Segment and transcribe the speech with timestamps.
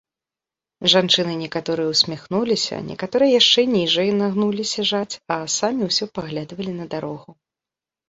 [0.93, 7.31] Жанчыны некаторыя ўсміхнуліся, некаторыя яшчэ ніжай нагнуліся жаць, а самі ўсё паглядалі на дарогу.